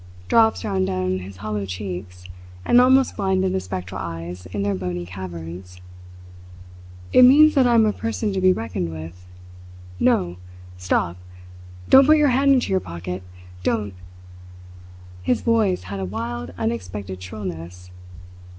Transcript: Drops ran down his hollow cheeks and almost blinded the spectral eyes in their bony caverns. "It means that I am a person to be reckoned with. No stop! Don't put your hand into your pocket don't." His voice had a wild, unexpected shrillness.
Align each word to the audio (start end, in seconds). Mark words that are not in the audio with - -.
Drops 0.27 0.65
ran 0.65 0.83
down 0.85 1.19
his 1.19 1.37
hollow 1.45 1.63
cheeks 1.67 2.25
and 2.65 2.81
almost 2.81 3.15
blinded 3.15 3.53
the 3.53 3.59
spectral 3.59 4.01
eyes 4.01 4.47
in 4.47 4.63
their 4.63 4.73
bony 4.73 5.05
caverns. 5.05 5.79
"It 7.13 7.21
means 7.21 7.53
that 7.53 7.67
I 7.67 7.75
am 7.75 7.85
a 7.85 7.93
person 7.93 8.33
to 8.33 8.41
be 8.41 8.51
reckoned 8.51 8.89
with. 8.91 9.27
No 9.99 10.37
stop! 10.75 11.17
Don't 11.87 12.07
put 12.07 12.17
your 12.17 12.29
hand 12.29 12.51
into 12.51 12.71
your 12.71 12.79
pocket 12.79 13.21
don't." 13.61 13.93
His 15.21 15.41
voice 15.41 15.83
had 15.83 15.99
a 15.99 16.05
wild, 16.05 16.51
unexpected 16.57 17.21
shrillness. 17.21 17.91